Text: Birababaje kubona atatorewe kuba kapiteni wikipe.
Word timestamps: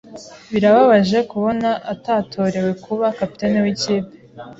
Birababaje 0.51 1.17
kubona 1.31 1.69
atatorewe 1.93 2.71
kuba 2.83 3.05
kapiteni 3.17 3.57
wikipe. 3.63 4.11